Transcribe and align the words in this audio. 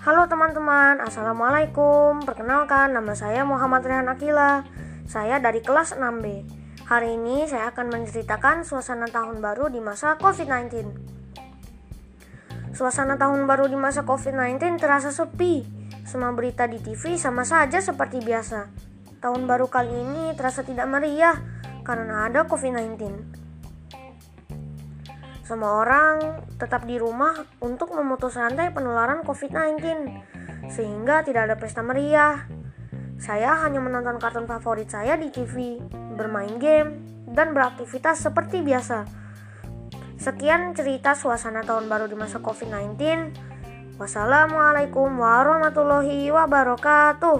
teman-teman, 0.00 0.96
Assalamualaikum. 1.04 2.24
Perkenalkan, 2.24 2.96
nama 2.96 3.12
saya 3.12 3.44
Muhammad 3.44 3.84
Rehan 3.84 4.08
Akila. 4.08 4.64
Saya 5.04 5.36
dari 5.44 5.60
kelas 5.60 5.92
6B 5.92 6.48
Hari 6.88 7.20
ini 7.20 7.44
saya 7.44 7.68
akan 7.68 7.92
menceritakan 7.92 8.64
suasana 8.64 9.12
tahun 9.12 9.44
baru 9.44 9.68
di 9.68 9.76
masa 9.84 10.16
COVID-19 10.16 10.88
Suasana 12.72 13.20
tahun 13.20 13.44
baru 13.44 13.68
di 13.68 13.76
masa 13.76 14.08
COVID-19 14.08 14.80
terasa 14.80 15.12
sepi. 15.12 15.68
Semua 16.08 16.32
berita 16.32 16.64
di 16.64 16.80
TV 16.80 17.20
sama 17.20 17.44
saja 17.44 17.84
seperti 17.84 18.24
biasa. 18.24 18.72
Tahun 19.20 19.42
baru 19.44 19.68
kali 19.68 19.92
ini 19.92 20.32
terasa 20.32 20.64
tidak 20.64 20.88
meriah 20.88 21.36
karena 21.84 22.24
ada 22.24 22.48
COVID-19 22.48 23.29
semua 25.50 25.82
orang 25.82 26.46
tetap 26.62 26.86
di 26.86 26.94
rumah 26.94 27.34
untuk 27.58 27.90
memutus 27.90 28.38
rantai 28.38 28.70
penularan 28.70 29.26
COVID-19, 29.26 29.82
sehingga 30.70 31.26
tidak 31.26 31.50
ada 31.50 31.56
pesta 31.58 31.82
meriah. 31.82 32.46
Saya 33.18 33.58
hanya 33.66 33.82
menonton 33.82 34.22
kartun 34.22 34.46
favorit 34.46 34.86
saya 34.86 35.18
di 35.18 35.26
TV, 35.34 35.82
bermain 36.14 36.54
game, 36.62 37.02
dan 37.34 37.50
beraktivitas 37.50 38.22
seperti 38.22 38.62
biasa. 38.62 39.10
Sekian 40.22 40.70
cerita 40.70 41.18
suasana 41.18 41.66
tahun 41.66 41.90
baru 41.90 42.06
di 42.06 42.14
masa 42.14 42.38
COVID-19. 42.38 42.94
Wassalamualaikum 43.98 45.10
warahmatullahi 45.18 46.30
wabarakatuh. 46.30 47.38